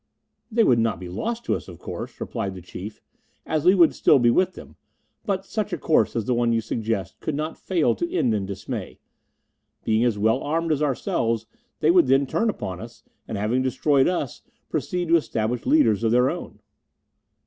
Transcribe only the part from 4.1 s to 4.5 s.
be